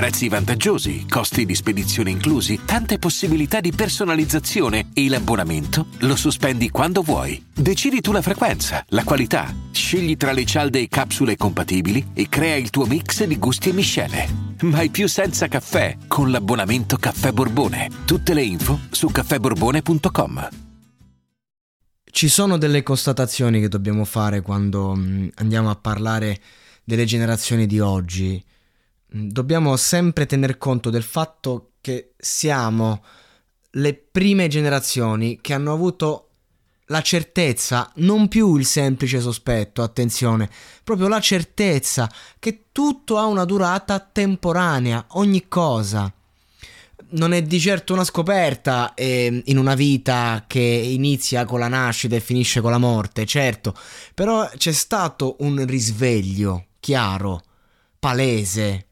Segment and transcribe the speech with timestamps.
[0.00, 7.02] Prezzi vantaggiosi, costi di spedizione inclusi, tante possibilità di personalizzazione e l'abbonamento lo sospendi quando
[7.02, 7.44] vuoi.
[7.52, 12.56] Decidi tu la frequenza, la qualità, scegli tra le cialde e capsule compatibili e crea
[12.56, 14.26] il tuo mix di gusti e miscele.
[14.62, 17.90] Mai più senza caffè con l'abbonamento Caffè Borbone.
[18.06, 20.48] Tutte le info su caffèborbone.com.
[22.10, 26.40] Ci sono delle constatazioni che dobbiamo fare quando mm, andiamo a parlare
[26.84, 28.42] delle generazioni di oggi.
[29.16, 33.02] Mm, dobbiamo sempre tener conto del fatto che siamo
[33.74, 36.26] le prime generazioni che hanno avuto
[36.86, 40.50] la certezza, non più il semplice sospetto, attenzione,
[40.82, 46.12] proprio la certezza che tutto ha una durata temporanea, ogni cosa.
[47.12, 52.16] Non è di certo una scoperta eh, in una vita che inizia con la nascita
[52.16, 53.74] e finisce con la morte, certo,
[54.14, 57.42] però c'è stato un risveglio chiaro,
[57.98, 58.89] palese,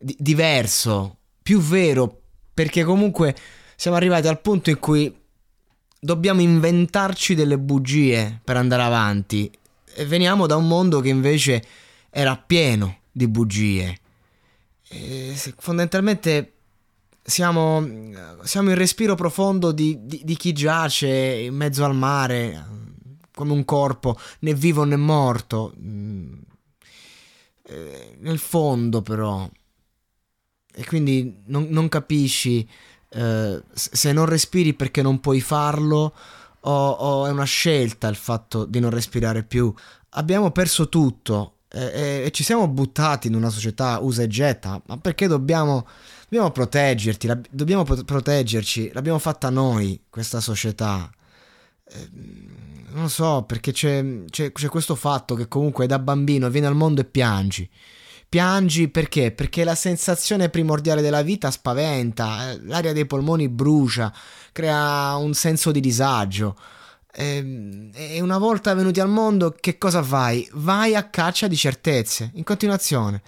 [0.00, 2.22] di- diverso, più vero,
[2.54, 3.36] perché comunque
[3.76, 5.14] siamo arrivati al punto in cui
[5.98, 9.50] dobbiamo inventarci delle bugie per andare avanti
[9.94, 11.62] e veniamo da un mondo che invece
[12.08, 13.98] era pieno di bugie.
[14.88, 16.52] E fondamentalmente
[17.22, 17.86] siamo,
[18.42, 22.66] siamo in respiro profondo di, di, di, chi giace in mezzo al mare,
[23.34, 25.74] come un corpo, né vivo né morto.
[25.78, 26.32] Mm.
[27.66, 29.48] Eh, nel fondo, però.
[30.72, 32.68] E quindi non, non capisci
[33.08, 36.14] eh, se non respiri perché non puoi farlo
[36.60, 39.72] o, o, è una scelta il fatto di non respirare più.
[40.10, 44.98] Abbiamo perso tutto e, e ci siamo buttati in una società usa e getta, ma
[44.98, 45.86] perché dobbiamo
[46.30, 51.10] dobbiamo proteggerti, la, dobbiamo proteggerci, l'abbiamo fatta noi, questa società.
[51.84, 52.08] Eh,
[52.92, 57.00] non so, perché c'è, c'è, c'è, questo fatto che comunque da bambino vieni al mondo
[57.00, 57.68] e piangi.
[58.30, 59.32] Piangi perché?
[59.32, 64.14] Perché la sensazione primordiale della vita spaventa, l'aria dei polmoni brucia,
[64.52, 66.56] crea un senso di disagio.
[67.12, 70.48] Ehm, e una volta venuti al mondo, che cosa fai?
[70.52, 73.20] Vai a caccia di certezze, in continuazione.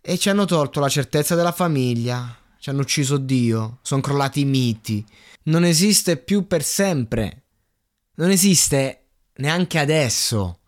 [0.00, 4.44] E ci hanno tolto la certezza della famiglia, ci hanno ucciso Dio, sono crollati i
[4.44, 5.06] miti.
[5.44, 7.44] Non esiste più per sempre.
[8.16, 9.04] Non esiste
[9.34, 10.58] neanche adesso.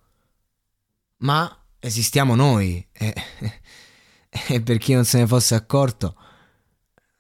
[1.17, 2.87] Ma esistiamo noi.
[2.93, 3.15] E,
[4.49, 6.17] e per chi non se ne fosse accorto,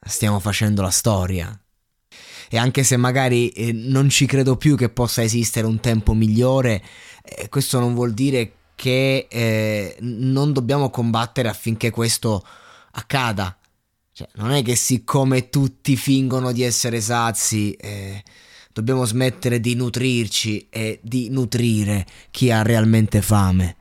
[0.01, 1.59] stiamo facendo la storia.
[2.51, 6.83] E anche se magari eh, non ci credo più che possa esistere un tempo migliore,
[7.23, 12.47] eh, questo non vuol dire che eh, non dobbiamo combattere affinché questo
[12.93, 13.59] accada.
[14.13, 18.23] Cioè, non è che siccome tutti fingono di essere sazi, eh,
[18.73, 23.77] dobbiamo smettere di nutrirci e di nutrire chi ha realmente fame.